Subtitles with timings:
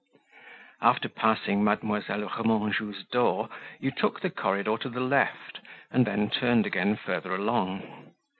[0.81, 5.59] After passing Mademoiselle Remanjou's door, you took the corridor to the left,
[5.91, 8.15] and then turned again further along.